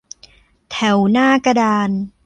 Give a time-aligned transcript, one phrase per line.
[0.71, 1.89] แถวหน้ากระดาน